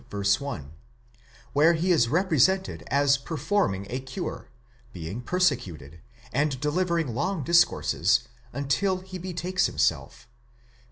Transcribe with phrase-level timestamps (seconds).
[0.11, 0.71] 1),
[1.53, 4.49] where he is represented as performing a cure,
[4.93, 5.99] being persecuted,
[6.33, 10.27] and delivering long discourses, until he betakes himself
[10.57, 10.69] (vi.